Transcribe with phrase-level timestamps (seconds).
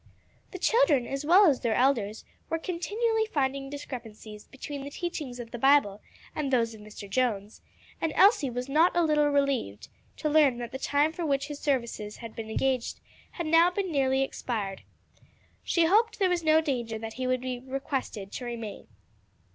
[0.49, 5.51] The children as well as their elders were continually finding discrepancies between the teachings of
[5.51, 6.01] the Bible
[6.35, 7.07] and those of Mr.
[7.07, 7.61] Jones,
[8.01, 11.59] and Elsie was not a little relieved to learn that the time for which his
[11.59, 12.99] services had been engaged
[13.33, 14.81] had now nearly expired.
[15.61, 18.87] She hoped there was no danger that he would be requested to remain.